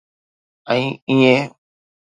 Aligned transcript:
۽ 0.67 0.75
ايئن. 1.09 1.47